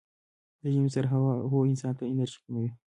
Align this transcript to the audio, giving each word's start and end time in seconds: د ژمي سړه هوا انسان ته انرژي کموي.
د 0.61 0.63
ژمي 0.73 0.89
سړه 0.95 1.07
هوا 1.51 1.59
انسان 1.71 1.93
ته 1.97 2.03
انرژي 2.11 2.39
کموي. 2.43 2.69